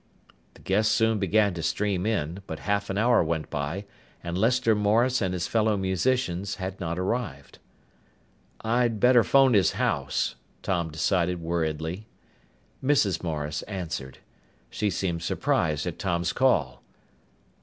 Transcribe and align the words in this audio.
The 0.55 0.61
guests 0.63 0.91
soon 0.91 1.19
began 1.19 1.53
to 1.53 1.61
stream 1.61 2.07
in, 2.07 2.39
but 2.47 2.61
half 2.65 2.89
an 2.89 2.97
hour 2.97 3.23
went 3.23 3.51
by, 3.51 3.85
and 4.23 4.35
Lester 4.35 4.73
Morris 4.73 5.21
and 5.21 5.31
his 5.31 5.45
fellow 5.45 5.77
musicians 5.77 6.55
had 6.55 6.79
not 6.79 6.97
arrived. 6.97 7.59
"I'd 8.61 8.99
better 8.99 9.23
phone 9.23 9.53
his 9.53 9.73
house," 9.73 10.33
Tom 10.63 10.89
decided 10.89 11.39
worriedly. 11.39 12.07
Mrs. 12.83 13.21
Morris 13.21 13.61
answered. 13.69 14.17
She 14.71 14.89
seemed 14.89 15.21
surprised 15.21 15.85
at 15.85 15.99
Tom's 15.99 16.33
call. 16.33 16.81